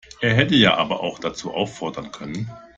Er 0.19 0.33
hätte 0.33 0.55
ja 0.55 0.77
aber 0.77 1.01
auch 1.01 1.19
dazu 1.19 1.53
auffordern 1.53 2.11
können. 2.11 2.49